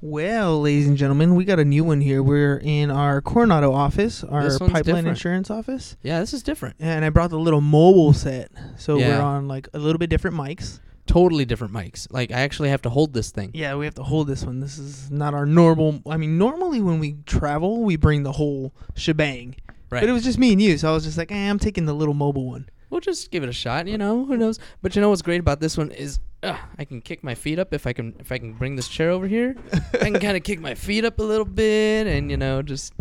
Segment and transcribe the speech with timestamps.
[0.00, 2.22] Well, ladies and gentlemen, we got a new one here.
[2.22, 5.08] We're in our Coronado office, our pipeline different.
[5.08, 6.76] insurance office, Yeah, this is different.
[6.78, 8.50] and I brought the little mobile set.
[8.76, 10.78] So we're on like a little bit different mics.
[11.06, 12.06] Totally different mics.
[12.12, 13.50] Like I actually have to hold this thing.
[13.54, 14.60] Yeah, we have to hold this one.
[14.60, 16.00] This is not our normal.
[16.08, 19.56] I mean, normally when we travel, we bring the whole shebang.
[19.90, 20.00] Right.
[20.00, 21.86] But it was just me and you, so I was just like, eh, I'm taking
[21.86, 22.68] the little mobile one.
[22.90, 23.88] we'll just give it a shot.
[23.88, 24.58] You know, who knows?
[24.82, 27.58] But you know what's great about this one is uh, I can kick my feet
[27.58, 28.14] up if I can.
[28.18, 29.56] If I can bring this chair over here,
[29.94, 32.92] I can kind of kick my feet up a little bit, and you know, just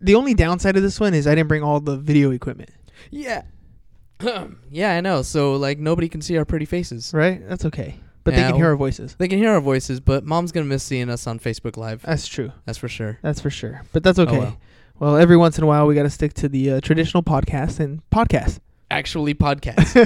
[0.00, 2.70] The only downside of this one is I didn't bring all the video equipment.
[3.10, 3.42] yeah,
[4.70, 4.92] yeah.
[4.94, 5.22] I know.
[5.22, 7.12] So like nobody can see our pretty faces.
[7.12, 7.46] Right?
[7.48, 7.98] That's okay.
[8.22, 9.16] But they can hear our voices.
[9.18, 12.02] They can hear our voices, but mom's gonna miss seeing us on Facebook Live.
[12.02, 12.52] That's true.
[12.66, 13.18] That's for sure.
[13.22, 13.82] That's for sure.
[13.92, 14.38] But that's okay.
[14.38, 14.60] well.
[14.98, 15.16] well.
[15.16, 18.02] every once in a while we got to stick to the uh, traditional podcast and
[18.10, 18.60] podcast.
[18.90, 19.96] Actually, podcast.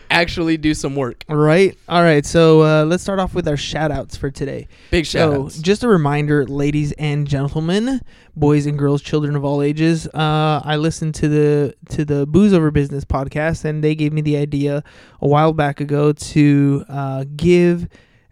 [0.10, 1.24] Actually, do some work.
[1.28, 1.76] Right?
[1.88, 2.24] All right.
[2.24, 4.66] So uh, let's start off with our shout outs for today.
[4.90, 5.58] Big shout so outs.
[5.58, 8.00] just a reminder, ladies and gentlemen,
[8.34, 10.06] boys and girls, children of all ages.
[10.08, 14.22] Uh, I listened to the to the Booze Over Business podcast, and they gave me
[14.22, 14.82] the idea
[15.20, 17.88] a while back ago to uh, give.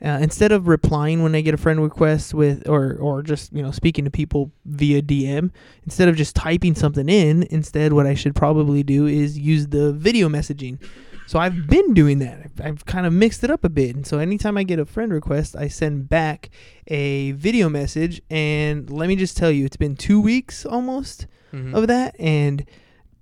[0.07, 3.63] Uh, instead of replying when I get a friend request with, or or just you
[3.63, 5.51] know speaking to people via DM,
[5.85, 9.93] instead of just typing something in, instead what I should probably do is use the
[9.93, 10.79] video messaging.
[11.27, 12.39] So I've been doing that.
[12.45, 13.97] I've, I've kind of mixed it up a bit.
[13.97, 16.51] And so anytime I get a friend request, I send back
[16.87, 18.23] a video message.
[18.31, 21.75] And let me just tell you, it's been two weeks almost Mhm.
[21.75, 22.65] of that, and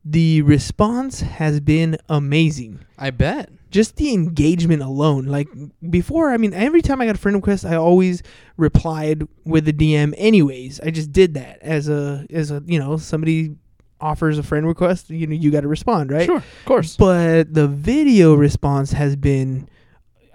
[0.05, 2.81] the response has been amazing.
[2.99, 3.49] I bet.
[3.75, 5.25] Just the engagement alone.
[5.25, 5.49] Like
[5.91, 8.23] before, I mean, every time I got a friend request, I always
[8.57, 10.15] replied with a DM.
[10.17, 13.57] Anyways, I just did that as a as a you know somebody
[14.01, 15.11] offers a friend request.
[15.11, 16.25] You know, you got to respond, right?
[16.25, 16.97] Sure, of course.
[16.97, 19.69] But the video response has been,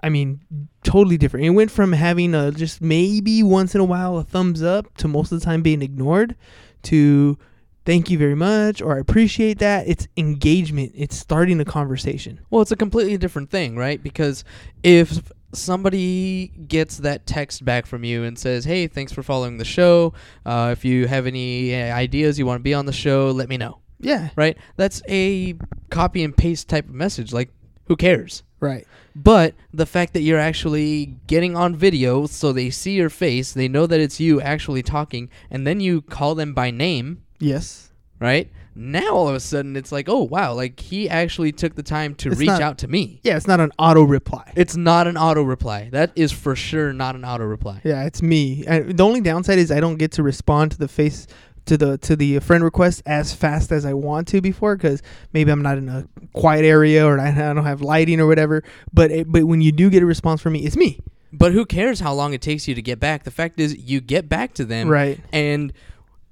[0.02, 0.42] I mean,
[0.84, 1.46] totally different.
[1.46, 5.08] It went from having a just maybe once in a while a thumbs up to
[5.08, 6.36] most of the time being ignored
[6.82, 7.38] to
[7.84, 9.88] thank you very much or I appreciate that.
[9.88, 12.40] It's engagement, it's starting a conversation.
[12.50, 14.02] Well, it's a completely different thing, right?
[14.02, 14.44] Because
[14.82, 19.64] if somebody gets that text back from you and says, "Hey, thanks for following the
[19.64, 20.12] show.
[20.46, 23.48] Uh, if you have any uh, ideas you want to be on the show, let
[23.48, 24.30] me know." Yeah.
[24.36, 24.56] Right?
[24.76, 25.54] That's a
[25.90, 27.32] copy and paste type of message.
[27.32, 27.50] Like,
[27.86, 28.42] who cares?
[28.60, 28.86] Right.
[29.14, 33.68] But the fact that you're actually getting on video so they see your face, they
[33.68, 37.90] know that it's you actually talking, and then you call them by name, Yes.
[38.20, 38.50] right?
[38.76, 42.14] Now all of a sudden it's like, oh wow, like he actually took the time
[42.16, 43.20] to It's reach not- out to me.
[43.24, 44.52] Yeah, it's not an auto reply.
[44.56, 45.88] It's not an auto reply.
[45.90, 47.80] That is for sure not an auto reply.
[47.84, 48.64] Yeah, it's me.
[48.66, 51.26] And the only downside is I don't get to respond to the face
[51.66, 55.02] to the to the friend request as fast as I want to before because
[55.32, 58.62] maybe I'm not in a quiet area or I, I don't have lighting or whatever.
[58.92, 61.00] But it, but when you do get a response from me, it's me.
[61.32, 63.24] But who cares how long it takes you to get back?
[63.24, 64.88] The fact is you get back to them.
[64.88, 65.20] Right.
[65.32, 65.72] And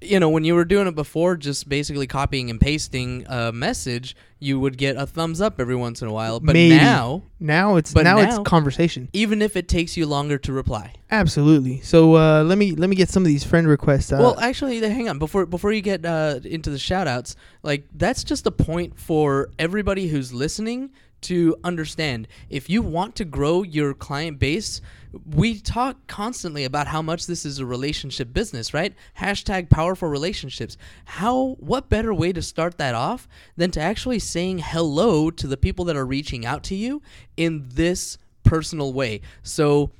[0.01, 4.15] you know, when you were doing it before, just basically copying and pasting a message,
[4.39, 6.39] you would get a thumbs up every once in a while.
[6.39, 6.77] But Maybe.
[6.77, 9.09] now, Now it's But now, now- it's conversation.
[9.11, 10.93] even if it takes you longer to reply.
[11.11, 11.81] Absolutely.
[11.81, 14.11] So uh, let me let me get some of these friend requests.
[14.13, 17.83] Uh, well, actually, hang on before before you get uh, into the shout outs, like
[17.93, 20.91] that's just a point for everybody who's listening
[21.21, 22.27] to understand.
[22.49, 24.79] If you want to grow your client base,
[25.25, 28.93] we talk constantly about how much this is a relationship business, right?
[29.19, 30.77] Hashtag powerful relationships.
[31.05, 33.27] How what better way to start that off
[33.57, 37.01] than to actually saying hello to the people that are reaching out to you
[37.37, 39.21] in this personal way.
[39.43, 39.91] So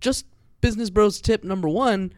[0.00, 0.26] just
[0.60, 2.12] business bros tip number one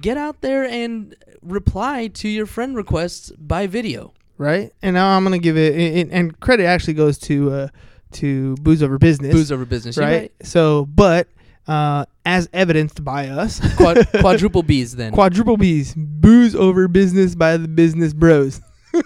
[0.00, 4.72] get out there and reply to your friend requests by video right?
[4.80, 7.68] And now I'm gonna give it, and, credit actually goes to uh,
[8.12, 10.32] to booze over business, booze over business you right?
[10.42, 11.28] So, but
[11.66, 17.56] uh, as evidenced by us, Quad, quadruple b's then quadruple B's, booze over business by
[17.56, 18.60] the business bros.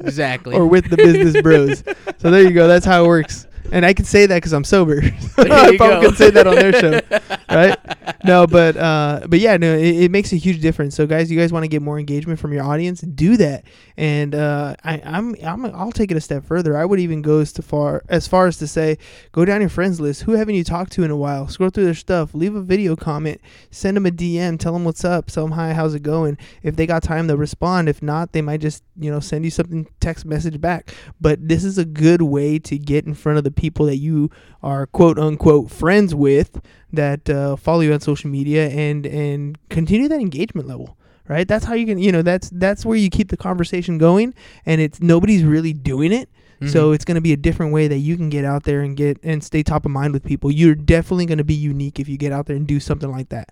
[0.00, 0.54] exactly.
[0.54, 1.84] or with the business bros.
[2.18, 2.66] so there you go.
[2.68, 3.46] That's how it works.
[3.72, 5.02] And I can say that because I'm sober.
[5.38, 7.00] I probably could say that on their show,
[7.50, 7.78] right?
[8.24, 10.94] No, but uh, but yeah, no, it, it makes a huge difference.
[10.94, 13.64] So guys, you guys want to get more engagement from your audience, do that.
[13.96, 16.76] And uh, I, I'm I'm I'll take it a step further.
[16.76, 18.98] I would even go as to far as far as to say,
[19.32, 20.22] go down your friends list.
[20.22, 21.48] Who haven't you talked to in a while?
[21.48, 22.34] Scroll through their stuff.
[22.34, 23.40] Leave a video comment.
[23.70, 24.58] Send them a DM.
[24.58, 25.26] Tell them what's up.
[25.26, 25.72] Tell them hi.
[25.72, 26.36] How's it going?
[26.62, 27.88] If they got time, they'll respond.
[27.88, 30.92] If not, they might just you know send you something text message back.
[31.20, 34.30] But this is a good way to get in front of the people that you
[34.62, 36.60] are quote unquote friends with
[36.92, 40.96] that uh, follow you on social media and and continue that engagement level
[41.28, 44.32] right that's how you can you know that's that's where you keep the conversation going
[44.64, 46.28] and it's nobody's really doing it
[46.68, 46.94] so Mhm.
[46.94, 49.18] it's going to be a different way that you can get out there and get
[49.22, 52.16] and stay top of mind with people you're definitely going to be unique if you
[52.16, 53.50] get out there and do something like that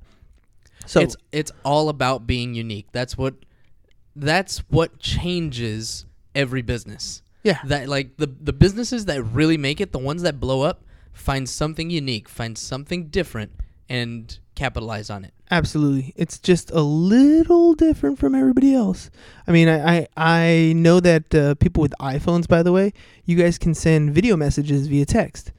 [0.87, 2.87] so it's it's all about being unique.
[2.93, 3.35] That's what
[4.15, 6.05] that's what changes
[6.35, 7.23] every business.
[7.45, 10.83] Yeah That like the the businesses that really make it, the ones that blow up,
[11.13, 13.53] find something unique, find something different
[13.89, 15.33] and capitalize on it.
[15.51, 16.13] Absolutely.
[16.17, 19.11] It's just a little different from everybody else.
[19.47, 22.93] I mean, I I, I know that uh, people with iPhones, by the way,
[23.25, 25.53] you guys can send video messages via text.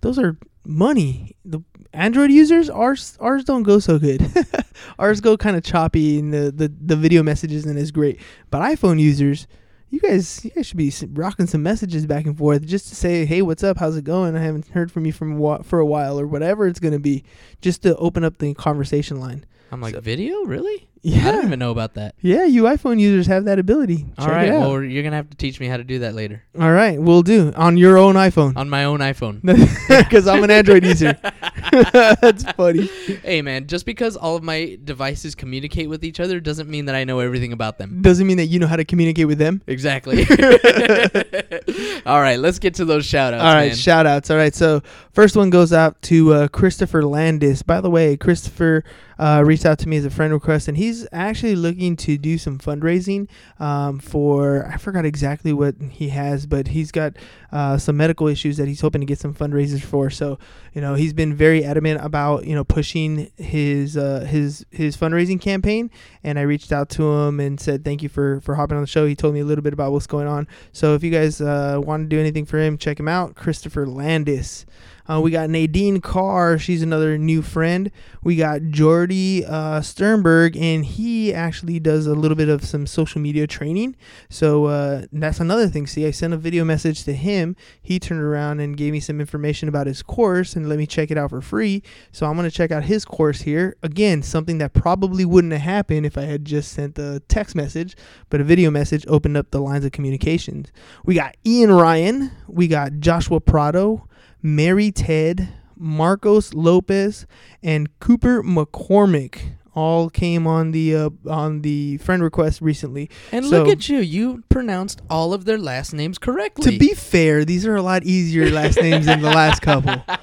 [0.00, 1.36] Those are money.
[1.44, 1.60] The
[1.92, 4.22] Android users, ours ours don't go so good.
[4.98, 8.20] ours go kind of choppy, and the, the the video messages isn't as great.
[8.50, 9.46] But iPhone users,
[9.92, 13.24] you guys you guys should be rocking some messages back and forth just to say,
[13.24, 13.76] hey, what's up?
[13.78, 14.34] How's it going?
[14.34, 17.22] I haven't heard from you from wa- for a while, or whatever it's gonna be,
[17.60, 19.44] just to open up the conversation line.
[19.70, 20.42] I'm like, So- video?
[20.44, 20.88] Really?
[21.04, 22.14] I don't even know about that.
[22.20, 24.06] Yeah, you iPhone users have that ability.
[24.18, 24.60] All Check right, it out.
[24.60, 27.22] well, you're gonna have to teach me how to do that later All right, we'll
[27.22, 29.42] do on your own iPhone on my own iPhone.
[29.88, 31.18] because I'm an Android user.
[31.92, 32.86] That's funny.
[33.24, 36.94] hey, man, just because all of my devices communicate with each other doesn't mean that
[36.94, 38.00] I know everything about them.
[38.02, 39.60] Doesn't mean that you know how to communicate with them.
[39.66, 40.20] Exactly.
[42.06, 43.42] all right, let's get to those shout outs.
[43.42, 43.76] All right, man.
[43.76, 44.30] shout outs.
[44.30, 44.82] All right, so
[45.12, 47.62] first one goes out to uh, Christopher Landis.
[47.62, 48.84] By the way, Christopher
[49.22, 52.36] uh, reached out to me as a friend request, and he's actually looking to do
[52.36, 53.28] some fundraising
[53.60, 57.12] um, for, I forgot exactly what he has, but he's got
[57.52, 60.10] uh, some medical issues that he's hoping to get some fundraisers for.
[60.10, 60.40] So,
[60.72, 65.40] you know, he's been very adamant about, you know, pushing his uh, his his fundraising
[65.40, 65.88] campaign.
[66.24, 68.88] And I reached out to him and said, thank you for, for hopping on the
[68.88, 69.06] show.
[69.06, 70.48] He told me a little bit about what's going on.
[70.72, 73.36] So if you guys uh, want to do anything for him, check him out.
[73.36, 74.66] Christopher Landis.
[75.08, 76.58] Uh, we got Nadine Carr.
[76.58, 77.90] She's another new friend.
[78.22, 83.20] We got Jordy uh, Sternberg, and he actually does a little bit of some social
[83.20, 83.96] media training.
[84.30, 85.86] So uh, that's another thing.
[85.86, 87.56] See, I sent a video message to him.
[87.80, 91.10] He turned around and gave me some information about his course and let me check
[91.10, 91.82] it out for free.
[92.12, 93.76] So I'm going to check out his course here.
[93.82, 97.96] Again, something that probably wouldn't have happened if I had just sent a text message,
[98.30, 100.72] but a video message opened up the lines of communications.
[101.04, 102.30] We got Ian Ryan.
[102.46, 104.08] We got Joshua Prado.
[104.42, 107.26] Mary Ted, Marcos Lopez,
[107.62, 109.38] and Cooper McCormick
[109.74, 113.08] all came on the uh, on the friend request recently.
[113.32, 113.98] And So- look at you.
[113.98, 116.72] You pronounced all of their last names correctly.
[116.72, 120.02] To be fair, these are a lot easier last names than the last couple.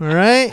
[0.00, 0.52] All right,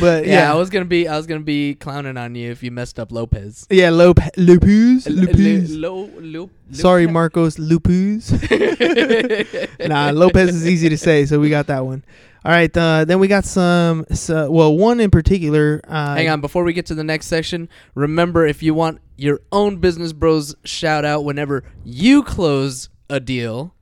[0.00, 2.62] but yeah, yeah, I was gonna be I was gonna be clowning on you if
[2.62, 3.66] you messed up Lopez.
[3.68, 5.70] yeah, Lopez, Lupus, Lupus.
[5.76, 8.30] Lo- lo- Sorry, Marcos Lopez.
[9.86, 12.02] nah, Lopez is easy to say, so we got that one.
[12.42, 14.06] All right, uh, then we got some.
[14.12, 15.82] So, well, one in particular.
[15.86, 19.40] Uh, Hang on, before we get to the next section, remember if you want your
[19.52, 23.74] own business bros shout out whenever you close a deal,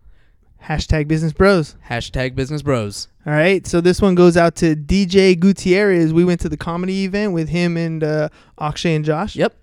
[0.65, 1.77] Hashtag Business Bros.
[1.89, 3.09] hashtag business bros.
[3.25, 6.13] All right, so this one goes out to DJ Gutierrez.
[6.13, 8.29] We went to the comedy event with him and uh,
[8.61, 9.37] Akshay and Josh.
[9.37, 9.55] Yep.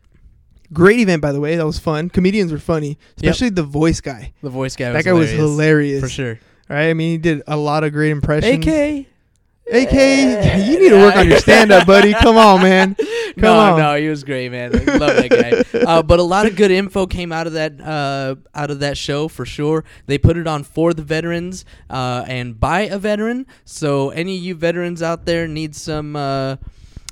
[0.74, 1.56] Great event, by the way.
[1.58, 2.10] That was fun.
[2.10, 4.34] Comedians were funny, especially the voice guy.
[4.42, 6.02] The voice guy that was guy was hilarious.
[6.02, 6.02] hilarious.
[6.02, 6.40] For sure.
[6.67, 8.65] Right, I mean, he did a lot of great impressions.
[8.65, 9.07] AK.
[9.67, 9.93] AK,
[10.67, 12.13] you need to work on your stand up, buddy.
[12.13, 12.95] Come on, man.
[13.36, 13.79] Come no, on.
[13.79, 14.72] no, he was great, man.
[14.72, 15.63] Love that guy.
[15.86, 18.98] Uh, but a lot of good info came out of that uh, out of that
[18.98, 19.84] show for sure.
[20.07, 23.45] They put it on for the veterans uh, and by a veteran.
[23.65, 26.55] So any of you veterans out there need some uh,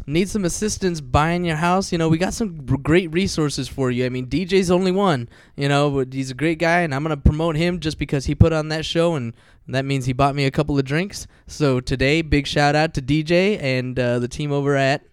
[0.05, 4.05] need some assistance buying your house, you know, we got some great resources for you.
[4.05, 7.17] I mean, DJ's only one, you know, but he's a great guy, and I'm gonna
[7.17, 9.33] promote him just because he put on that show, and
[9.67, 11.27] that means he bought me a couple of drinks.
[11.47, 15.03] So today, big shout out to DJ and uh, the team over at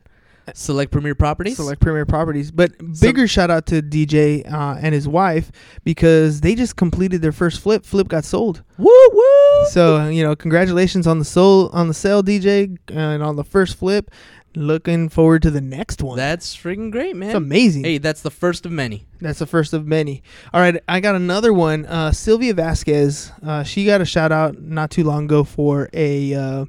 [0.55, 1.57] Select Premier Properties.
[1.57, 2.51] Select Premier Properties.
[2.51, 5.51] But bigger shout out to DJ uh, and his wife
[5.85, 7.85] because they just completed their first flip.
[7.85, 8.63] Flip got sold.
[8.79, 9.67] Woo woo!
[9.71, 13.77] So you know, congratulations on the soul on the sale, DJ, and on the first
[13.77, 14.11] flip.
[14.54, 16.16] Looking forward to the next one.
[16.16, 17.30] That's freaking great, man.
[17.30, 17.85] it's amazing.
[17.85, 19.07] Hey, that's the first of many.
[19.21, 20.23] That's the first of many.
[20.52, 21.87] All right, I got another one.
[21.87, 23.33] Uh, Sylvia Vasquez.
[23.42, 26.64] Uh, she got a shout out not too long ago for a uh,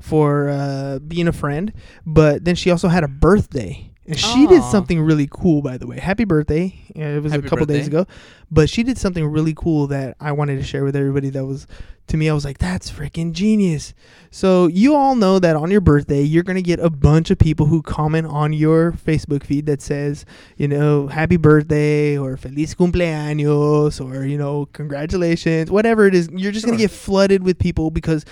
[0.00, 1.72] for uh, being a friend,
[2.04, 3.90] but then she also had a birthday.
[4.06, 4.70] And she did oh.
[4.70, 5.98] something really cool, by the way.
[5.98, 6.78] Happy birthday!
[6.94, 8.06] It was Happy a couple days ago,
[8.50, 11.30] but she did something really cool that I wanted to share with everybody.
[11.30, 11.66] That was
[12.08, 13.94] to me, I was like, "That's freaking genius!"
[14.30, 17.66] So you all know that on your birthday, you're gonna get a bunch of people
[17.66, 20.26] who comment on your Facebook feed that says,
[20.58, 26.28] you know, "Happy birthday" or "Feliz cumpleaños" or you know, "Congratulations," whatever it is.
[26.30, 28.26] You're just gonna get flooded with people because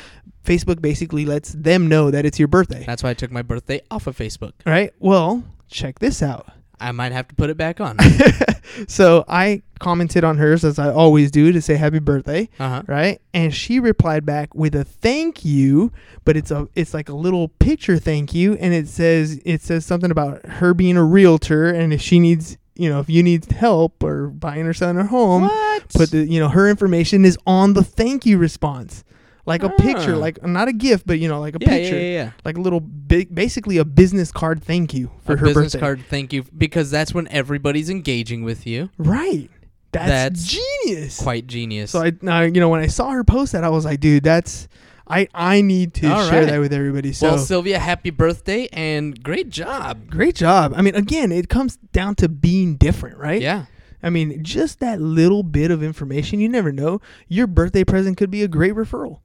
[0.44, 2.84] Facebook basically lets them know that it's your birthday.
[2.86, 4.52] That's why I took my birthday off of Facebook.
[4.66, 4.92] Right?
[4.98, 6.46] Well, check this out.
[6.80, 7.96] I might have to put it back on.
[8.88, 12.82] so I commented on hers as I always do to say happy birthday, Uh huh.
[12.86, 13.20] right?
[13.32, 15.92] And she replied back with a thank you,
[16.24, 19.86] but it's a it's like a little picture thank you and it says it says
[19.86, 23.44] something about her being a realtor and if she needs, you know, if you need
[23.52, 25.88] help or buying or selling her home, What?
[25.90, 29.04] put the you know, her information is on the thank you response.
[29.44, 30.18] Like a picture, Ah.
[30.18, 31.96] like not a gift, but you know, like a yeah, picture.
[31.96, 32.30] yeah, yeah, yeah.
[32.44, 35.78] Like a little big basically a business card thank you for a her business birthday.
[35.80, 36.04] card.
[36.08, 38.90] Thank you, because that's when everybody's engaging with you.
[38.98, 39.50] Right.
[39.90, 40.46] That's, That's
[40.84, 41.20] genius.
[41.20, 41.90] Quite genius.
[41.90, 44.66] So I, you know, when I saw her post that, I was like, dude, that's
[45.06, 46.48] I I need to All share right.
[46.50, 47.12] that with everybody.
[47.12, 50.08] So well, Sylvia, happy birthday and great job.
[50.08, 50.72] great job.
[50.76, 53.42] I mean, again, it comes down to being different, right?
[53.42, 53.66] Yeah.
[54.02, 57.00] I mean, just that little bit of information, you never know.
[57.28, 59.18] Your birthday present could be a great referral.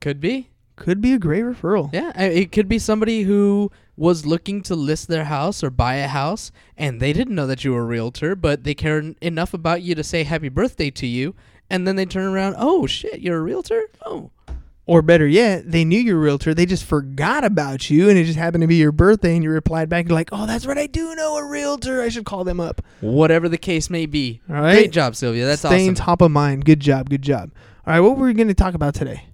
[0.00, 0.50] Could be.
[0.76, 1.90] Could be a great referral.
[1.92, 2.18] Yeah.
[2.20, 6.52] It could be somebody who was looking to list their house or buy a house
[6.76, 9.94] and they didn't know that you were a realtor, but they cared enough about you
[9.94, 11.34] to say happy birthday to you.
[11.70, 13.84] And then they turn around, oh shit, you're a realtor?
[14.04, 14.30] Oh.
[14.88, 18.22] Or better yet, they knew you're a realtor, they just forgot about you, and it
[18.22, 20.86] just happened to be your birthday, and you replied back, like, oh, that's right, I
[20.86, 22.02] do know a realtor.
[22.02, 22.80] I should call them up.
[23.00, 24.40] Whatever the case may be.
[24.48, 24.74] All right.
[24.74, 25.44] Great job, Sylvia.
[25.44, 26.04] That's Staying awesome.
[26.06, 26.64] top of mind.
[26.64, 27.10] Good job.
[27.10, 27.50] Good job.
[27.84, 29.24] All right, what were we going to talk about today?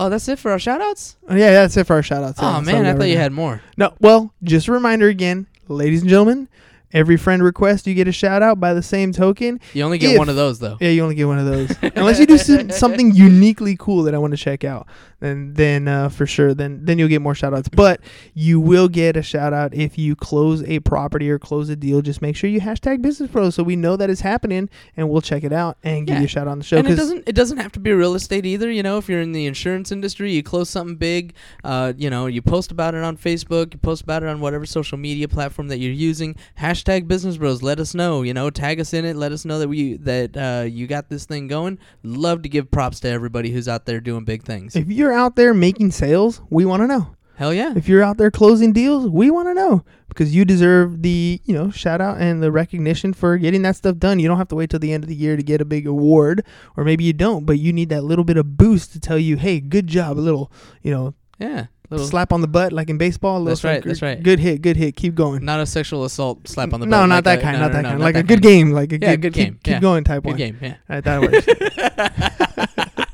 [0.00, 1.16] Oh, that's it for our shout outs?
[1.28, 2.38] Oh, yeah, that's it for our shout outs.
[2.42, 3.62] Oh man, I thought you had more.
[3.76, 6.48] No, well, just a reminder again, ladies and gentlemen,
[6.92, 9.60] every friend request you get a shout out by the same token.
[9.74, 10.76] You only get If- one of those though.
[10.80, 11.70] Yeah, you only get one of those.
[11.96, 14.86] Unless you do some, something uniquely cool that I want to check out,
[15.20, 17.68] then then uh, for sure, then then you'll get more shout outs.
[17.68, 18.00] But
[18.34, 22.00] you will get a shout out if you close a property or close a deal.
[22.02, 25.20] Just make sure you hashtag Business Bros so we know that it's happening, and we'll
[25.20, 26.78] check it out and give you a shout out on the show.
[26.78, 28.70] and it doesn't it doesn't have to be real estate either.
[28.70, 31.34] You know, if you're in the insurance industry, you close something big.
[31.62, 34.66] Uh, you know, you post about it on Facebook, you post about it on whatever
[34.66, 36.34] social media platform that you're using.
[36.58, 37.62] Hashtag Business Bros.
[37.62, 38.22] Let us know.
[38.22, 39.16] You know, tag us in it.
[39.16, 41.78] Let us know that we that uh, you got this thing going.
[42.02, 44.76] Love to give props to everybody who's out there doing big things.
[44.76, 47.14] if you're out there making sales, we want to know.
[47.36, 47.72] Hell yeah.
[47.74, 51.54] If you're out there closing deals, we want to know because you deserve the, you
[51.54, 54.18] know, shout out and the recognition for getting that stuff done.
[54.18, 55.86] You don't have to wait till the end of the year to get a big
[55.86, 56.44] award,
[56.76, 59.38] or maybe you don't, but you need that little bit of boost to tell you,
[59.38, 61.66] hey, good job, a little, you know, Yeah.
[61.90, 63.36] Little, slap on the butt like in baseball.
[63.36, 64.22] A little That's right, that's right.
[64.22, 64.94] Good hit, good hit.
[64.96, 65.44] Keep going.
[65.44, 66.90] not a sexual assault slap on the butt.
[66.90, 68.00] no, not like that a- kind, no, not no, that no, kind.
[68.00, 68.42] like a good kind.
[68.42, 69.80] game, like a Yeah, good, good keep, game, Keep yeah.
[69.80, 70.36] going type Good one.
[70.38, 70.58] game.
[70.60, 70.68] Yeah.
[70.88, 73.06] All right, that works.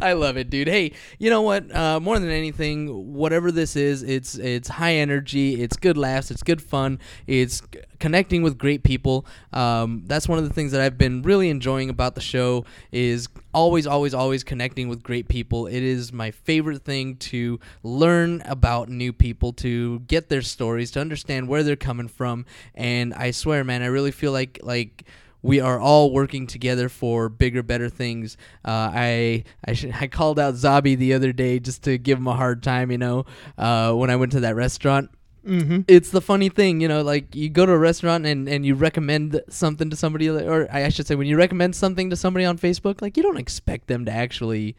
[0.00, 0.68] I love it, dude.
[0.68, 1.74] Hey, you know what?
[1.74, 6.42] Uh, more than anything, whatever this is, it's it's high energy, it's good laughs, it's
[6.42, 9.26] good fun, it's c- connecting with great people.
[9.52, 13.28] Um, that's one of the things that I've been really enjoying about the show is
[13.52, 15.66] always, always, always connecting with great people.
[15.66, 21.00] It is my favorite thing to learn about new people, to get their stories, to
[21.00, 22.44] understand where they're coming from,
[22.74, 25.04] and I swear, man, I really feel like like
[25.44, 28.38] we are all working together for bigger, better things.
[28.64, 32.26] Uh, I I, sh- I called out Zabi the other day just to give him
[32.26, 33.26] a hard time, you know,
[33.58, 35.10] uh, when I went to that restaurant.
[35.46, 35.82] mm-hmm.
[35.86, 38.74] It's the funny thing, you know, like you go to a restaurant and, and you
[38.74, 42.58] recommend something to somebody, or I should say, when you recommend something to somebody on
[42.58, 44.76] Facebook, like you don't expect them to actually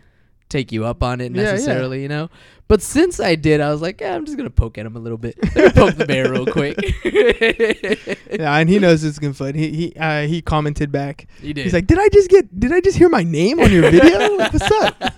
[0.49, 1.51] take you up on it Yeah, yeah.
[1.51, 2.29] necessarily, you know.
[2.67, 4.99] But since I did, I was like, yeah, I'm just gonna poke at him a
[4.99, 6.77] little bit, Let me poke the bear real quick.
[8.35, 9.53] Yeah, and he knows it's good fun.
[9.53, 11.27] He he uh, he commented back.
[11.41, 11.63] He did.
[11.63, 12.59] He's like, "Did I just get?
[12.59, 14.35] Did I just hear my name on your video?
[14.35, 14.99] like, what's up?"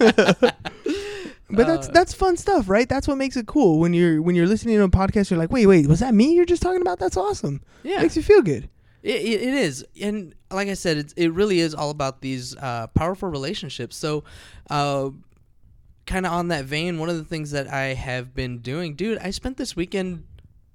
[1.49, 2.87] but that's Uh, that's fun stuff, right?
[2.87, 5.31] That's what makes it cool when you're when you're listening to a podcast.
[5.31, 6.33] You're like, "Wait, wait, was that me?
[6.35, 6.99] You're just talking about?
[6.99, 7.61] That's awesome.
[7.83, 8.69] yeah, Makes you feel good."
[9.03, 12.55] It, it, it is, and like I said, it's, it really is all about these
[12.57, 13.95] uh, powerful relationships.
[13.95, 14.23] So,
[14.69, 15.09] uh,
[16.05, 19.19] kind of on that vein, one of the things that I have been doing, dude,
[19.19, 20.23] I spent this weekend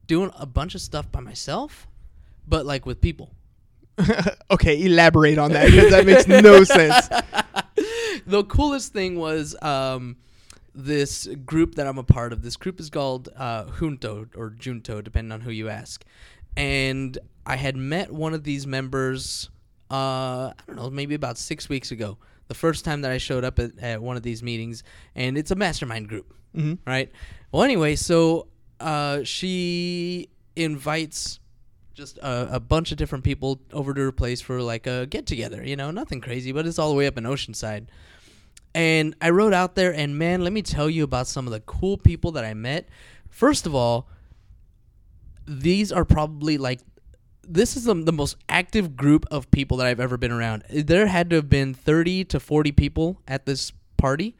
[0.06, 1.88] doing a bunch of stuff by myself,
[2.46, 3.32] but like with people.
[4.50, 7.08] okay, elaborate on that because that makes no sense.
[8.26, 10.16] the coolest thing was um,
[10.74, 12.42] this group that I'm a part of.
[12.42, 16.04] This group is called uh, Junto or Junto, depending on who you ask.
[16.56, 17.16] And
[17.46, 19.50] I had met one of these members,
[19.90, 22.18] uh, I don't know, maybe about six weeks ago.
[22.48, 24.82] The first time that I showed up at, at one of these meetings,
[25.14, 26.78] and it's a mastermind group, Mhm.
[26.86, 27.10] right?
[27.50, 28.48] Well, anyway, so
[28.80, 31.38] uh, she invites
[31.94, 35.26] just a, a bunch of different people over to her place for like a get
[35.26, 35.64] together.
[35.64, 37.86] You know, nothing crazy, but it's all the way up in Oceanside.
[38.74, 41.60] And I rode out there, and man, let me tell you about some of the
[41.60, 42.88] cool people that I met.
[43.28, 44.08] First of all,
[45.60, 46.80] these are probably like
[47.46, 50.62] this is the, the most active group of people that I've ever been around.
[50.70, 54.36] There had to have been 30 to 40 people at this party,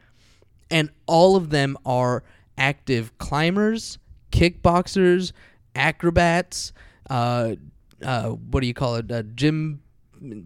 [0.71, 2.23] and all of them are
[2.57, 3.97] active climbers,
[4.31, 5.33] kickboxers,
[5.75, 6.71] acrobats,
[7.09, 7.55] uh,
[8.01, 9.11] uh, what do you call it?
[9.11, 9.81] Uh, gym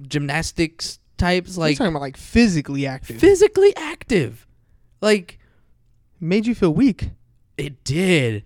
[0.07, 3.19] gymnastics types, Like like talking about like physically active.
[3.19, 4.45] physically active.
[5.01, 5.39] Like
[6.19, 7.11] Made you feel weak.
[7.57, 8.43] it did.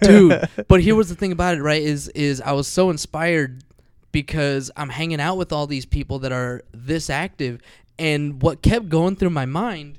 [0.00, 1.82] Dude, but here was the thing about it, right?
[1.82, 3.64] Is is I was so inspired
[4.12, 7.60] because I'm hanging out with all these people that are this active
[7.98, 9.98] and what kept going through my mind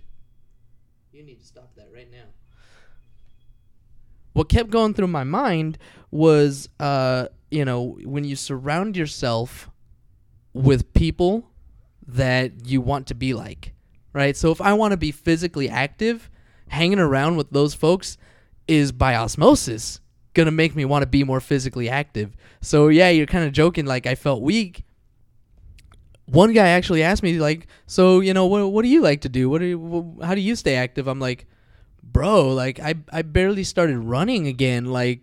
[1.12, 2.26] You need to stop that right now.
[4.34, 5.78] What kept going through my mind
[6.12, 9.70] was uh, you know, when you surround yourself
[10.54, 11.52] with people
[12.08, 13.74] that you want to be like,
[14.12, 14.36] right?
[14.36, 16.32] So if I want to be physically active,
[16.70, 18.18] hanging around with those folks
[18.68, 20.00] is by osmosis
[20.34, 22.36] gonna make me want to be more physically active.
[22.62, 24.84] So yeah, you're kind of joking like I felt weak.
[26.26, 29.30] One guy actually asked me like, "So, you know, what what do you like to
[29.30, 29.50] do?
[29.50, 31.46] What do you, how do you stay active?" I'm like,
[32.02, 35.22] "Bro, like I I barely started running again like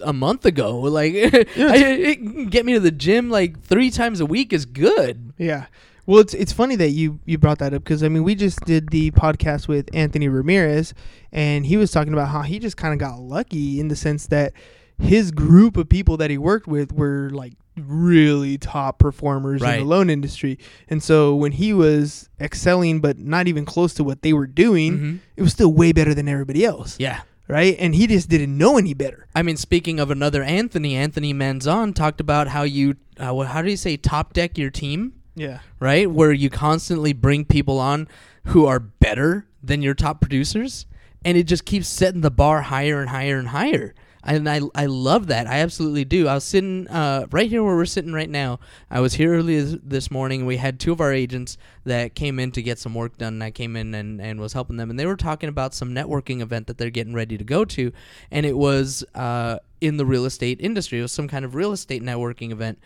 [0.00, 0.80] a month ago.
[0.88, 5.32] Like I, it, get me to the gym like 3 times a week is good."
[5.36, 5.66] Yeah.
[6.08, 8.64] Well, it's it's funny that you you brought that up because I mean we just
[8.64, 10.94] did the podcast with Anthony Ramirez
[11.32, 14.26] and he was talking about how he just kind of got lucky in the sense
[14.28, 14.54] that
[14.98, 19.84] his group of people that he worked with were like really top performers in the
[19.84, 20.58] loan industry.
[20.88, 24.98] And so when he was excelling but not even close to what they were doing,
[24.98, 25.18] Mhm.
[25.36, 27.20] it was still way better than everybody else, Yeah.
[27.48, 27.76] right?
[27.78, 29.26] And he just didn't know any better.
[29.34, 33.70] I mean, speaking of another Anthony, Anthony Manzon talked about how you, uh, how do
[33.70, 35.60] you say, top deck your team, Yeah.
[35.80, 36.10] right?
[36.10, 38.08] Where you constantly bring people on
[38.44, 40.86] who are better than your top producers,
[41.24, 43.94] and it just keeps setting the bar higher and higher and higher.
[44.24, 45.46] And I, I love that.
[45.46, 46.28] I absolutely do.
[46.28, 48.58] I was sitting uh, right here where we're sitting right now.
[48.90, 50.44] I was here early this- morning.
[50.44, 53.34] We had two of our agents that came in to get some work done.
[53.34, 54.90] And I came in and, and was helping them.
[54.90, 57.92] And they were talking about some networking event that they're getting ready to go to.
[58.30, 60.98] And it was uh, in the real estate industry.
[60.98, 62.80] It was some kind of real estate networking event.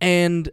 [0.00, 0.50] And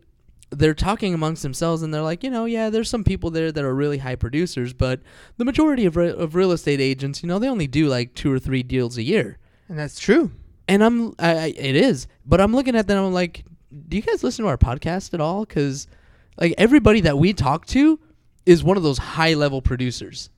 [0.51, 3.63] they're talking amongst themselves and they're like, you know, yeah, there's some people there that
[3.63, 4.99] are really high producers, but
[5.37, 8.31] the majority of, re- of real estate agents, you know, they only do like two
[8.31, 9.37] or three deals a year.
[9.69, 10.31] And that's true.
[10.67, 13.03] And I'm, I, I, it is, but I'm looking at them.
[13.03, 13.45] I'm like,
[13.87, 15.45] do you guys listen to our podcast at all?
[15.45, 15.87] Because
[16.37, 17.99] like everybody that we talk to
[18.45, 20.29] is one of those high level producers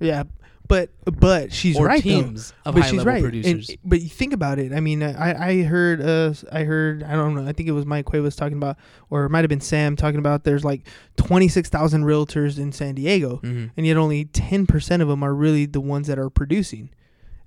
[0.00, 0.24] Yeah,
[0.70, 0.88] but
[1.20, 2.70] but she's or right teams though.
[2.70, 3.22] of but high she's level right.
[3.22, 3.68] producers.
[3.68, 4.72] And, but you think about it.
[4.72, 7.46] I mean, I I heard uh I heard I don't know.
[7.46, 8.78] I think it was Mike was talking about,
[9.10, 10.44] or it might have been Sam talking about.
[10.44, 13.70] There's like twenty six thousand realtors in San Diego, Mhm.
[13.76, 16.90] and yet only ten percent of them are really the ones that are producing,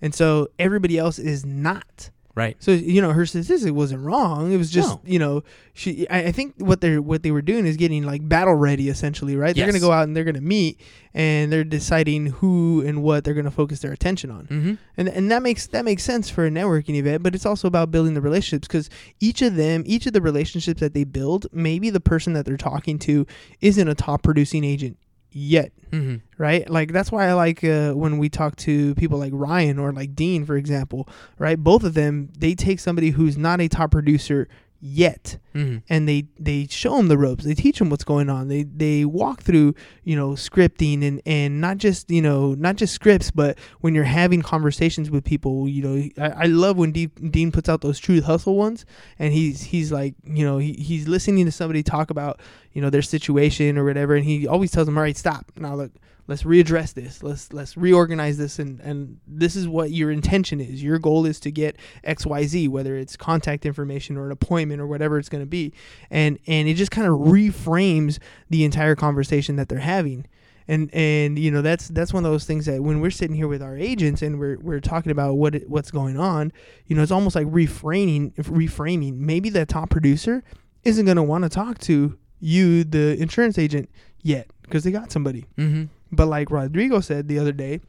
[0.01, 2.11] and so everybody else is not.
[2.35, 2.55] Right.
[2.59, 4.51] So you know her statistic wasn't wrong.
[4.51, 5.01] It was just No.
[5.05, 5.43] you know
[5.73, 6.09] she.
[6.09, 9.35] I, I think what they're what they were doing is getting like battle ready essentially,
[9.35, 9.55] right?
[9.55, 10.81] They're gonna go out and they're gonna meet
[11.13, 14.73] and they're deciding who and what they're gonna focus their attention on, Mm-hmm.
[14.97, 17.21] and and that makes that makes sense for a networking event.
[17.21, 20.79] But it's also about building the relationships because each of them, each of the relationships
[20.79, 23.27] that they build, maybe the person that they're talking to
[23.61, 24.97] isn't a top producing agent
[25.33, 26.15] yet Mm-hmm.
[26.39, 26.67] right?
[26.67, 30.15] Like that's why I like uh, when we talk to people like Ryan or like
[30.15, 31.55] Dean, for example, right?
[31.55, 34.47] Both of them they take somebody who's not a top producer
[34.85, 35.77] yet, Mm-hmm.
[35.87, 37.43] and they they show them the ropes.
[37.43, 38.47] They teach them what's going on.
[38.47, 42.93] They they walk through you know scripting and and not just you know not just
[42.95, 47.11] scripts, but when you're having conversations with people, you know I, I love when Dean,
[47.29, 48.83] Dean puts out those truth hustle ones,
[49.19, 52.39] and he's he's like you know he, he's listening to somebody talk about
[52.71, 55.75] you know their situation or whatever, and he always tells them, all right, stop now
[55.75, 55.91] look
[56.27, 57.21] let's readdress this.
[57.21, 60.81] Let's let's reorganize this and and this is what your intention is.
[60.81, 65.17] Your goal is to get xyz whether it's contact information or an appointment or whatever
[65.17, 65.73] it's going to be.
[66.09, 70.25] And and it just kind of reframes the entire conversation that they're having.
[70.67, 73.49] And and you know that's that's one of those things that when we're sitting here
[73.49, 76.53] with our agents and we're we're talking about what it, what's going on
[76.85, 79.17] you know it's almost like reframing reframing.
[79.17, 80.41] Maybe the top producer
[80.85, 83.89] isn't going to want to talk to you the insurance agent
[84.21, 85.45] yet because they got somebody.
[85.57, 85.85] Mm-hmm.
[86.15, 87.81] But like Rodrigo said the other day,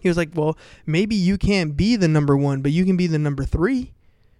[0.00, 3.06] he was like, "Well, maybe you can't be the number one, but you can be
[3.06, 3.92] the number three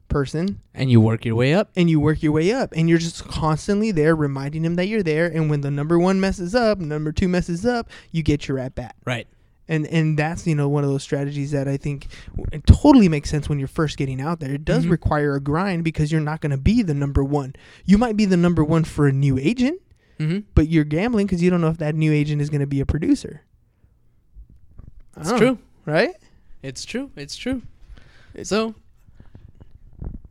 [0.09, 1.71] person, And you work your way up.
[1.75, 5.03] and you work your way up, and you're just constantly there, reminding him that you're
[5.03, 5.27] there.
[5.27, 8.75] And when the number one messes up, number two messes up, you get your at
[8.75, 9.27] bat." Right.
[9.67, 12.07] and and that's you know one of those strategies that I think
[12.53, 14.53] it totally makes sense when you're first getting out there.
[14.53, 14.91] It does Mhm.
[14.91, 17.55] require a grind because you're not going to be the number one.
[17.87, 19.81] You might be the number one for a new agent,
[20.19, 20.41] Mm-hmm.
[20.55, 22.81] but you're gambling because you don't know if that new agent is going to be
[22.81, 23.43] a producer.
[25.17, 25.41] It's true.
[25.41, 26.11] know, right?
[26.63, 27.11] It's true.
[27.17, 27.63] It's true.
[28.43, 28.75] So,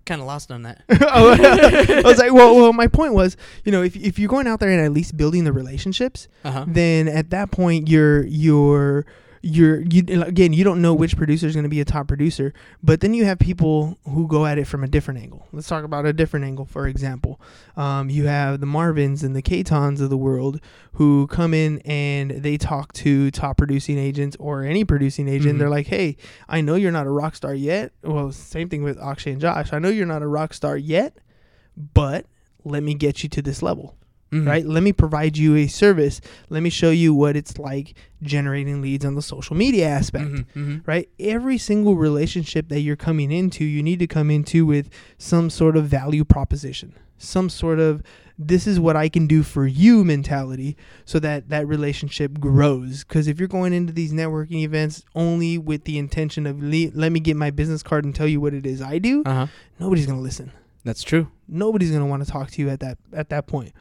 [0.06, 0.84] kind of lost on that.
[0.90, 4.60] I was like, well, well, my point was, you know, if if you're going out
[4.60, 6.66] there and at least building the relationships, Uh huh.
[6.68, 9.06] then at that point you're you're
[9.46, 12.54] you're you again you don't know which producer is going to be a top producer
[12.82, 15.46] but then you have people who go at it from a different angle.
[15.52, 17.42] Let's talk about a different angle for example.
[17.76, 20.62] Um, you have the marvins and the Katons of the world
[20.94, 25.60] who come in and they talk to top producing agents or any producing agent Mhm.
[25.60, 26.16] they're like hey
[26.48, 27.92] i know you're not a rock star yet.
[28.02, 29.74] Well same thing with akshay and josh.
[29.74, 31.18] I know you're not a rock star yet
[31.94, 32.28] but
[32.64, 33.98] let me get you to this level
[34.34, 34.48] Mhm.
[34.48, 34.66] right?
[34.66, 36.20] Let me provide you a service.
[36.50, 40.46] Let me show you what it's like generating leads on the social media aspect, Mhm,
[40.56, 40.82] mhm.
[40.88, 41.08] right?
[41.20, 45.78] Every single relationship that you're coming into, you need to come into with some sort
[45.78, 48.02] of value proposition, some sort of
[48.40, 53.04] this is what I can do for you mentality so that that relationship grows.
[53.04, 57.12] Because if you're going into these networking events only with the intention of le- let
[57.12, 59.48] me get my business card and tell you what it is I do, Uh huh.
[59.80, 60.52] nobody's going to listen.
[60.84, 61.28] That's true.
[61.48, 63.72] Nobody's going to want to talk to you at that at that point.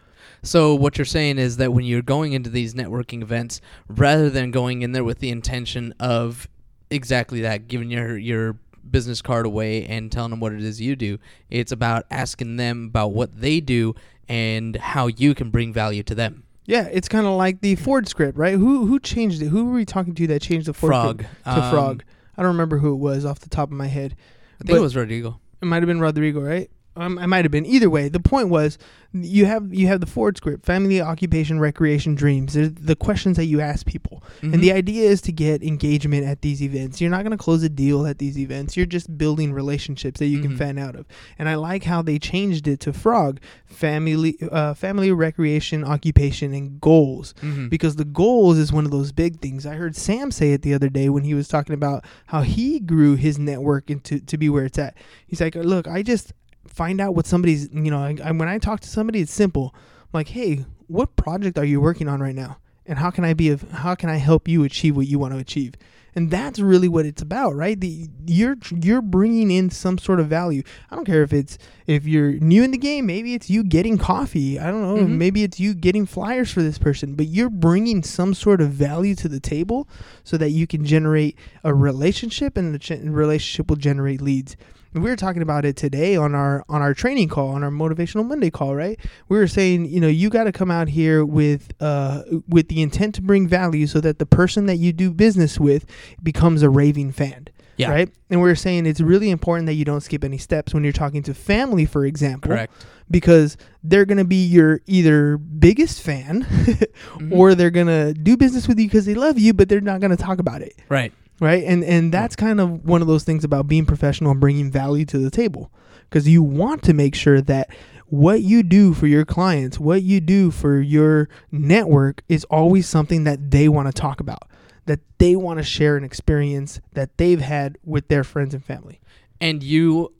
[0.42, 4.50] So what you're saying is that when you're going into these networking events, rather than
[4.50, 6.48] going in there with the intention of
[6.90, 8.56] exactly that, giving your your
[8.90, 11.18] business card away and telling them what it is you do,
[11.50, 13.94] it's about asking them about what they do
[14.28, 16.42] and how you can bring value to them.
[16.64, 18.54] Yeah, it's kind of like the Ford script, right?
[18.54, 19.48] Who who changed it?
[19.48, 22.04] Who were we talking to that changed the Ford Frog to Um, Frog?
[22.36, 24.14] I don't remember who it was off the top of my head.
[24.56, 25.38] I think But- it was Rodrigo.
[25.60, 26.70] It might have been Rodrigo, right?
[26.94, 27.64] Um, I might have been.
[27.64, 28.76] Either way, the point was
[29.14, 32.52] you have you have the Ford script: family, occupation, recreation, dreams.
[32.52, 34.52] There's the questions that you ask people, Mhm.
[34.54, 37.00] and the idea is to get engagement at these events.
[37.00, 38.76] You're not going to close a deal at these events.
[38.76, 40.42] You're just building relationships that you Mhm.
[40.42, 41.06] can fan out of.
[41.38, 46.78] And I like how they changed it to Frog: family, uh, family, recreation, occupation, and
[46.80, 47.70] goals Mhm.
[47.70, 49.64] because the goals is one of those big things.
[49.64, 52.80] I heard Sam say it the other day when he was talking about how he
[52.80, 54.94] grew his network into to be where it's at.
[55.26, 56.32] He's like, "Look, I just
[56.66, 59.74] find out what somebody's, you know, I, I, when I talk to somebody, it's simple.
[59.74, 62.58] I'm like, "Hey, what project are you working on right now?
[62.86, 65.32] And how can I be of how can I help you achieve what you want
[65.34, 65.74] to achieve?"
[66.14, 67.80] And that's really what it's about, right?
[67.80, 70.62] The you're you're bringing in some sort of value.
[70.90, 73.96] I don't care if it's if you're new in the game, maybe it's you getting
[73.96, 74.58] coffee.
[74.60, 75.16] I don't know, Mhm.
[75.16, 79.14] maybe it's you getting flyers for this person, but you're bringing some sort of value
[79.16, 79.88] to the table
[80.22, 84.54] so that you can generate a relationship and the ch- relationship will generate leads.
[84.94, 87.70] And we were talking about it today on our on our training call, on our
[87.70, 88.98] motivational Monday call, right?
[89.28, 92.82] We were saying, you know, you got to come out here with uh with the
[92.82, 95.86] intent to bring value so that the person that you do business with
[96.22, 97.48] becomes a raving fan.
[97.78, 97.90] Yeah.
[97.90, 98.10] Right?
[98.28, 100.92] And we are saying it's really important that you don't skip any steps when you're
[100.92, 102.72] talking to family, for example Correct.
[103.10, 107.32] because they're going to be your either biggest fan Mhm.
[107.32, 110.00] or they're going to do business with you because they love you but they're not
[110.00, 111.12] going to talk about it Right.
[111.42, 111.64] Right?
[111.64, 115.04] And and that's kind of one of those things about being professional and bringing value
[115.06, 115.70] to the table
[116.08, 117.68] because you want to make sure that
[118.06, 123.24] what you do for your clients what you do for your network is always something
[123.24, 124.50] that they want to talk about
[124.86, 129.00] that they want to share an experience that they've had with their friends and family.
[129.40, 130.12] And you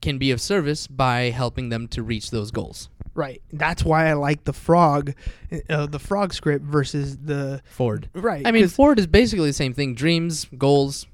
[0.00, 2.88] can be of service by helping them to reach those goals.
[3.18, 3.42] Right.
[3.52, 5.12] That's why I like the frog,
[5.68, 8.08] uh, the frog script versus the Ford.
[8.14, 8.46] right.
[8.46, 9.94] I mean, Ford is basically the same thing.
[9.96, 11.06] Dreams, goals,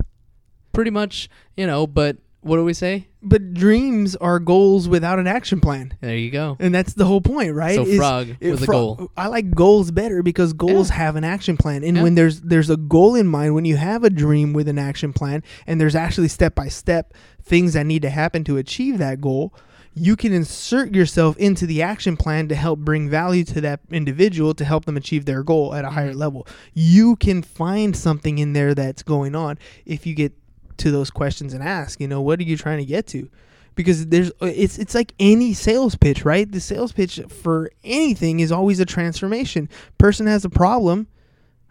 [0.72, 3.08] pretty much, you know, but what do we say?
[3.26, 6.58] but dreams are goals without an action plan, There you go.
[6.60, 7.74] and that's the whole point, right?
[7.74, 9.10] So Is- frog it- with a goal.
[9.16, 10.96] I like goals better because goals Yeah.
[10.96, 12.02] have an action plan, and Yeah.
[12.02, 15.14] when there's there's a goal in mind, when you have a dream with an action
[15.14, 19.22] plan, and there's actually step by step things that need to happen to achieve that
[19.22, 19.54] goal.
[19.96, 24.52] You can insert yourself into the action plan to help bring value to that individual
[24.54, 26.16] to help them achieve their goal at a higher Mhm.
[26.18, 26.46] level.
[26.72, 30.32] You can find something in there that's going on if you get
[30.78, 33.28] to those questions and ask, you know, what are you trying to get to?
[33.76, 36.50] Because there's it's it's like any sales pitch, right?
[36.50, 39.68] The sales pitch for anything is always a transformation.
[39.98, 41.06] Person has a problem,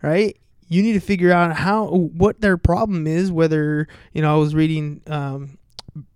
[0.01, 0.37] right?
[0.69, 3.31] You need to figure out how what their problem is.
[3.31, 5.57] Whether you know, I was reading um,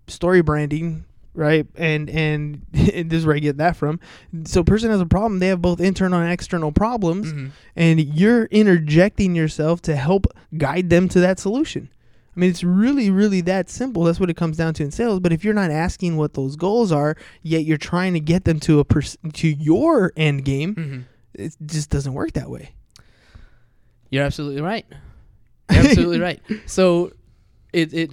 [0.06, 1.04] story branding
[1.38, 1.66] right?
[1.76, 4.00] And and, and this is where I get that from.
[4.44, 5.38] So, person has a problem.
[5.38, 7.50] They have both internal and external problems, Mhm.
[7.76, 11.88] and you're interjecting yourself to help guide them to that solution.
[12.36, 14.04] I mean, it's really, really that simple.
[14.04, 15.18] That's what it comes down to in sales.
[15.18, 18.60] But if you're not asking what those goals are, yet you're trying to get them
[18.60, 21.02] to a pers- to your end game, Mhm.
[21.34, 22.70] it just doesn't work that way.
[24.10, 24.86] You're absolutely right.
[25.70, 26.40] You're absolutely right.
[26.66, 27.12] So,
[27.72, 28.10] it it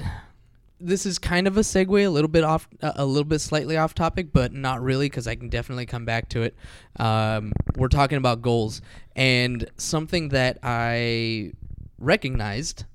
[0.79, 3.77] this is kind of a segue, a little bit off, a a little bit slightly
[3.77, 6.55] off topic, but not really because I can definitely come back to it.
[6.97, 8.81] Um, we're talking about goals,
[9.15, 11.53] and something that I
[11.97, 12.85] recognized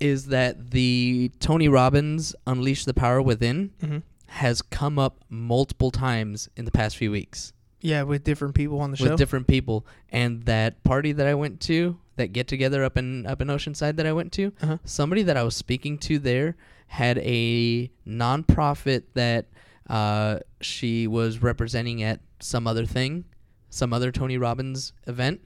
[0.00, 4.02] is that the Tony Robbins Unleash the Power Within Mhm.
[4.26, 8.90] has come up multiple times in the past few weeks Yeah, with different people on
[8.90, 9.10] the with show.
[9.10, 9.86] With different people.
[10.10, 13.96] And that party that I went to, that get together up in up in Oceanside
[13.96, 14.78] that I went to, Uh-huh.
[14.84, 16.56] somebody that I was speaking to there
[16.94, 19.46] had a nonprofit that
[19.90, 23.24] uh, she was representing at some other thing,
[23.68, 25.40] some other Tony Robbins event,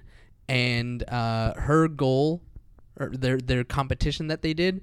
[0.46, 2.42] and uh, her goal
[3.00, 4.82] or their their competition that they did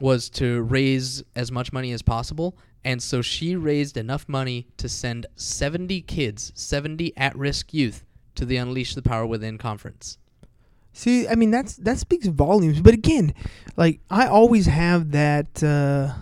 [0.00, 2.56] was to raise as much money as possible.
[2.82, 8.46] And so she raised enough money to send 70 kids, 70 at risk youth, to
[8.46, 10.16] the Unleash the Power Within conference.
[10.96, 12.80] See, I mean that's that speaks volumes.
[12.80, 13.34] But again,
[13.76, 16.14] like I always have that uh,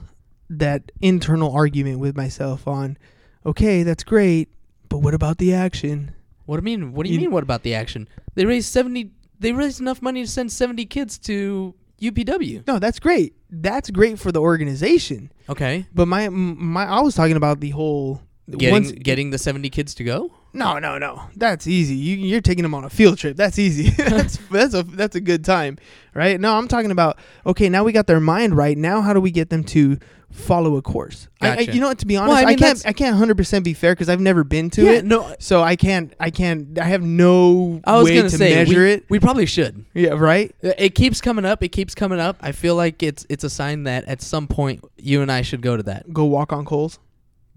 [0.50, 2.98] that internal argument with myself on,
[3.46, 4.48] okay, that's great,
[4.88, 6.12] but what about the action?
[6.46, 6.92] What do you mean?
[6.92, 7.30] What do you, You- mean?
[7.30, 8.08] What about the action?
[8.34, 9.10] They raised 70.
[9.38, 12.66] They raised enough money to send 70 kids to UPW.
[12.66, 13.34] No, that's great.
[13.50, 15.30] That's great for the organization.
[15.48, 15.86] Okay.
[15.94, 19.94] But my my I was talking about the whole Getting once- getting the 70 kids
[19.94, 20.32] to go?
[20.54, 21.22] No, no, no.
[21.36, 21.94] That's easy.
[21.96, 23.36] You, you're taking them on a field trip.
[23.36, 23.90] That's easy.
[24.02, 25.76] that's that's a that's a good time,
[26.14, 26.40] right?
[26.40, 27.68] No, I'm talking about okay.
[27.68, 28.78] Now we got their mind right.
[28.78, 29.98] Now, how do we get them to
[30.30, 31.28] follow a course?
[31.40, 31.98] I, I, you know what?
[31.98, 34.20] To be honest, Well, I I, can't I can't 100 percent be fair because I've
[34.20, 35.04] never been to yeah, it.
[35.04, 35.34] no.
[35.40, 38.80] So I can't I can't I have no I was way gonna to say measure
[38.80, 39.04] we, it.
[39.08, 39.84] we probably should.
[39.92, 40.54] Yeah, right.
[40.62, 41.62] Uh, it keeps coming up.
[41.64, 42.36] It keeps coming up.
[42.40, 45.62] I feel like it's it's a sign that at some point you and I should
[45.62, 46.12] go to that.
[46.12, 47.00] Go walk on coals.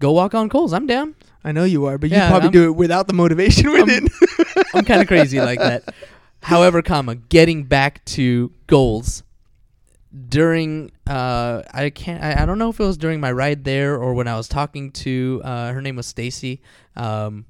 [0.00, 0.72] Go walk on coals.
[0.72, 1.14] I'm down.
[1.44, 4.06] I know you are, but you probably I'm- do it without the motivation with I'm-
[4.06, 4.66] it.
[4.74, 5.94] I'm kind of crazy like that.
[6.42, 9.22] However, comma getting back to goals
[10.28, 13.96] during uh I can't I, I don't know if it was during my ride there
[13.98, 16.62] or when I was talking to uh her name was Stacy.
[16.96, 17.44] Um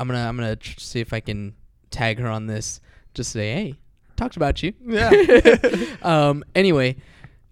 [0.00, 1.54] I'm going to I'm to tr- see if I can
[1.90, 2.80] tag her on this
[3.14, 3.74] just say, "Hey,
[4.16, 5.10] talked about you." Yeah.
[6.02, 6.96] um anyway,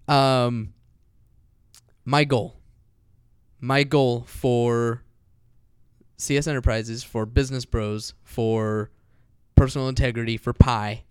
[0.07, 0.73] um
[2.05, 2.55] my goal
[3.59, 5.03] my goal for
[6.17, 8.89] CS Enterprises, for Business Bros, for
[9.55, 11.03] Personal Integrity, for Pi,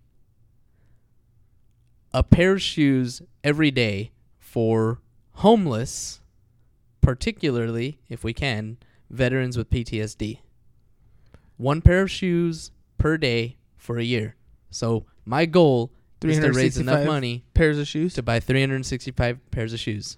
[2.13, 4.99] a pair of shoes every day for
[5.33, 6.21] homeless,
[7.01, 8.77] particularly, if we can,
[9.09, 10.39] veterans with PTSD.
[11.57, 14.35] One pair of shoes per day for a year.
[14.69, 15.91] So my goal
[16.23, 18.13] is to raise enough money Pairs of shoes.
[18.15, 20.17] to buy 365 pairs of shoes.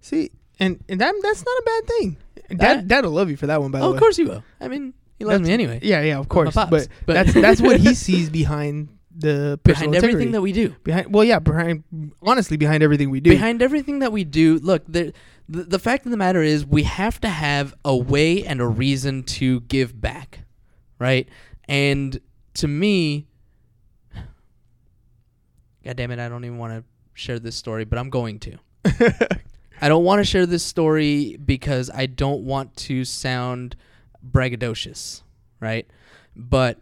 [0.00, 0.30] See,
[0.60, 2.16] and, and that that's not a bad thing.
[2.56, 3.70] Dad, Dad will love you for that one.
[3.70, 4.42] By the Oh, way, of course he will.
[4.60, 5.80] I mean, he loves That's- me anyway.
[5.82, 6.54] Yeah, yeah, of course.
[6.54, 10.52] pops, But, but- that's that's what he sees behind the Behind personal everything that we
[10.52, 10.76] do.
[10.84, 11.12] behind.
[11.12, 11.82] Well, yeah, behind
[12.22, 13.30] honestly behind everything we do.
[13.30, 15.12] Behind everything that we do, look, there,
[15.48, 18.66] the, the fact of the matter is we have to have a way and a
[18.68, 20.40] reason to give back,
[21.00, 21.28] right?
[21.68, 22.20] And
[22.54, 23.26] to me,
[25.84, 26.84] God damn it, I don't even want to
[27.14, 28.58] share this story, but I'm going to.
[29.80, 33.76] I don't want to share this story because I don't want to sound
[34.28, 35.22] braggadocious,
[35.60, 35.86] right?
[36.34, 36.78] But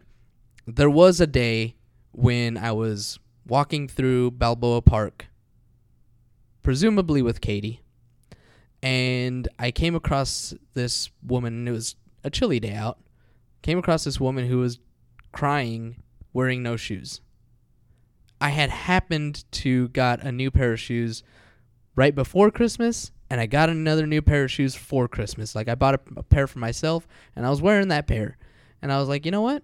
[0.65, 1.75] there was a day
[2.11, 5.27] when I was walking through Balboa Park,
[6.63, 7.81] presumably with Katie,
[8.81, 12.99] and I came across this woman, it was a chilly day out.
[13.61, 14.79] Came across this woman who was
[15.31, 15.97] crying,
[16.33, 17.21] wearing no shoes.
[18.39, 21.23] I had happened to got a new pair of shoes
[21.97, 25.55] right before Christmas, and I got another new pair of shoes for Christmas.
[25.55, 27.05] Like I bought a, a pair for myself,
[27.35, 28.37] and I was wearing that pair,
[28.81, 29.63] and I was like, you know what?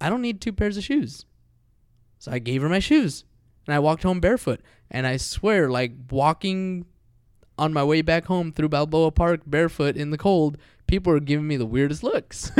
[0.00, 1.24] I don't need two pairs of shoes.
[2.18, 3.24] So I gave her my shoes,
[3.66, 4.60] and I walked home barefoot.
[4.90, 6.86] And I swear, like walking
[7.58, 11.46] on my way back home through Balboa Park barefoot in the cold, people were giving
[11.46, 12.50] me the weirdest looks.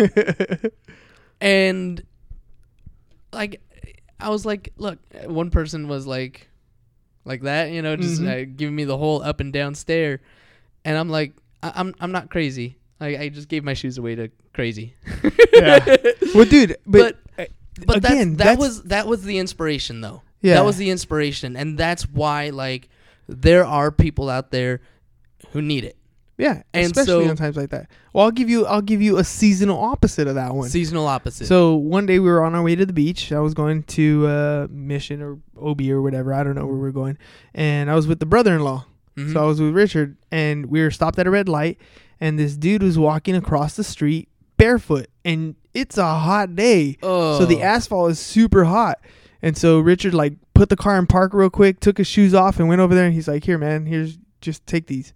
[1.40, 2.02] and
[3.32, 3.60] like
[4.20, 6.48] I was like, look, one person was like
[7.24, 8.28] like that, you know, just Mhm.
[8.28, 10.20] uh, giving me the whole up and down stare.
[10.84, 11.32] And I'm like,
[11.62, 12.76] I- I'm I'm not crazy.
[13.00, 14.94] Like I just gave my shoes away to crazy.
[15.52, 15.96] Yeah.
[16.34, 20.22] well, dude, but, But- uh, But again, that's, that was that was the inspiration though.
[20.42, 20.54] Yeah.
[20.54, 22.88] That was the inspiration and that's why like
[23.28, 24.80] there are people out there
[25.52, 25.96] who need it.
[26.36, 27.88] Yeah, And especially so- on times like that.
[28.12, 30.68] Well, I'll give you I'll give you a seasonal opposite of that one.
[30.68, 31.46] Seasonal opposite.
[31.46, 33.30] So one day we were on our way to the beach.
[33.32, 36.34] I was going to uh, Mission or OB or whatever.
[36.34, 37.18] I don't know where we are going,
[37.54, 38.84] and I was with the brother-in-law.
[39.16, 39.32] Mhm.
[39.32, 41.78] So I was with Richard, and we were stopped at a red light,
[42.20, 47.44] and this dude was walking across the street barefoot, and it's a hot day, so
[47.46, 47.62] the Oh.
[47.62, 48.98] asphalt is super hot,
[49.42, 52.58] and so Richard like put the car in park real quick, took his shoes off,
[52.58, 55.12] and went over there, and he's like, "Here, man, here's just take these,"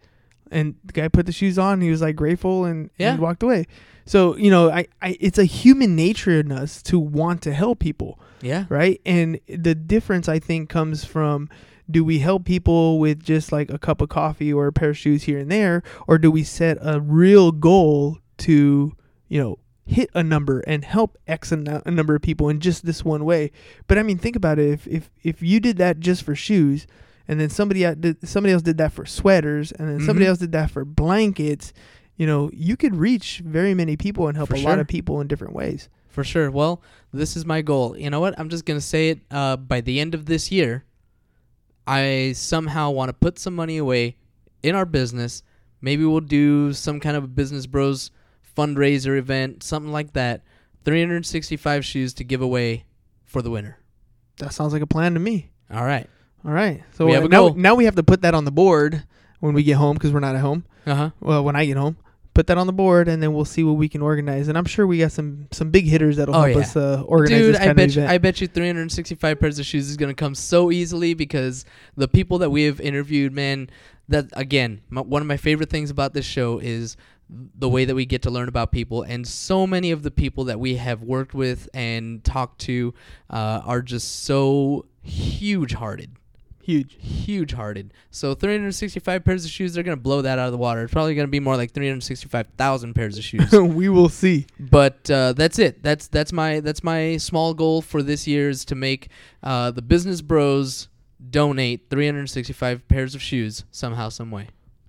[0.50, 1.80] and the guy put the shoes on.
[1.80, 3.12] He was like grateful and, Yeah.
[3.12, 3.66] and walked away.
[4.06, 7.78] So you know, I, I it's a human nature in us to want to help
[7.78, 8.64] people yeah.
[8.68, 9.00] right?
[9.04, 11.48] And the difference I think comes from
[11.90, 14.98] do we help people with just like a cup of coffee or a pair of
[14.98, 18.92] shoes here and there or do we set a real goal to,
[19.28, 22.84] you know, hit a number and help x amount- a number of people in just
[22.86, 23.50] this one way.
[23.86, 26.86] But I mean, think about it if if if you did that just for shoes
[27.28, 30.30] and then somebody did, somebody else did that for sweaters and then somebody Mhm.
[30.30, 31.72] else did that for blankets,
[32.16, 35.20] you know, you could reach very many people and help For a lot of people
[35.20, 35.88] in different ways.
[36.08, 36.50] For sure.
[36.50, 37.96] Well, this is my goal.
[37.96, 38.34] You know what?
[38.40, 39.20] I'm just gonna say it.
[39.30, 40.84] Uh, by the end of this year,
[41.86, 44.16] I somehow want to put some money away
[44.62, 45.42] in our business.
[45.80, 48.10] Maybe we'll do some kind of a Business Bros
[48.56, 50.42] fundraiser event, something like that.
[50.84, 52.84] 365 shoes to give away
[53.24, 53.78] for the winner.
[54.38, 55.50] That sounds like a plan to me.
[55.70, 56.08] All right.
[56.44, 56.82] All right.
[56.92, 59.04] So We uh, now, now we have to put that on the board
[59.40, 60.64] when we get home because we're not at home.
[60.86, 61.10] Uh huh.
[61.20, 61.96] Well, when I get home,
[62.34, 64.48] put that on the board and then we'll see what we can organize.
[64.48, 66.60] And I'm sure we got some some big hitters that'll Oh, help yeah.
[66.62, 68.06] us uh, organize Dude, this I bet of you.
[68.06, 71.64] I bet you 365 pairs of shoes is gonna come so easily because
[71.96, 73.68] the people that we have interviewed, man.
[74.10, 76.96] That again, my, one of my favorite things about this show is
[77.28, 80.44] the way that we get to learn about people, and so many of the people
[80.44, 82.94] that we have worked with and talked to
[83.28, 86.16] uh, are just so huge-hearted
[86.68, 86.98] Huge.
[87.00, 87.94] huge hearted.
[88.10, 90.82] So 365 pairs of shoes, they're going to blow that out of the water.
[90.82, 93.50] It's probably going to be more like 365,000 pairs of shoes.
[93.52, 94.44] we will see.
[94.60, 95.82] but uh, that's it.
[95.82, 99.08] That's that's my that's my small goal for this year is to make
[99.42, 100.88] uh, the Business Bros
[101.30, 104.48] donate 365 pairs of shoes somehow some way.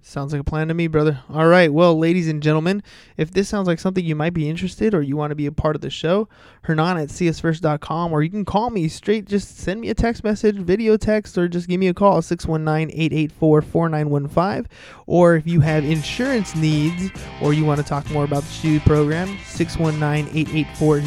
[0.09, 1.19] Sounds like a plan to me, brother.
[1.29, 1.71] All right.
[1.71, 2.81] Well, ladies and gentlemen,
[3.15, 5.51] if this sounds like something you might be interested or you want to be a
[5.51, 6.27] part of the show,
[6.63, 9.25] Hernan at csfirst.com or you can call me straight.
[9.25, 12.89] Just send me a text message, video text, or just give me a call 619
[12.89, 14.67] 884 4915.
[15.05, 18.79] Or if you have insurance needs or you want to talk more about the shoe
[18.79, 21.01] program, 619 884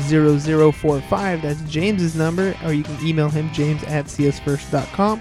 [0.72, 1.42] 0045.
[1.42, 2.54] That's James's number.
[2.64, 5.20] Or you can email him, james at csfirst.com.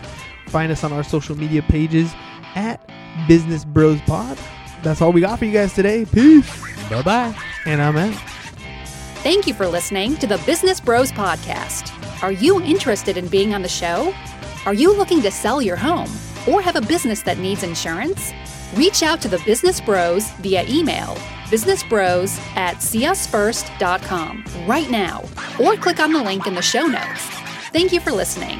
[0.50, 2.13] Find us on our social media pages
[2.54, 2.88] at
[3.28, 4.38] Business Bros Pod.
[4.84, 6.06] That's all we got for you guys today.
[6.06, 6.50] Peace.
[6.90, 7.36] Bye bye.
[7.66, 8.16] And I'm out.
[9.24, 11.92] Thank you for listening to the Business Bros Podcast.
[12.24, 14.14] Are you interested in being on the show?
[14.66, 16.10] Are you looking to sell your home
[16.48, 18.34] or have a business that needs insurance?
[18.76, 21.18] Reach out to the Business Bros via email
[21.52, 25.22] businessbros at csfirst.com right now
[25.60, 27.26] or click on the link in the show notes.
[27.74, 28.60] Thank you for listening.